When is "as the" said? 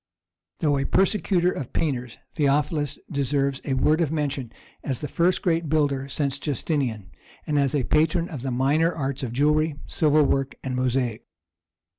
4.83-5.07